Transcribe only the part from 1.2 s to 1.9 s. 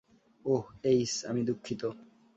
আমি দুঃখিত।